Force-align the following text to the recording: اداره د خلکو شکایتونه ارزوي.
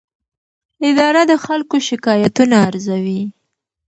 اداره 0.89 1.21
د 1.31 1.33
خلکو 1.45 1.75
شکایتونه 1.87 2.55
ارزوي. 2.67 3.21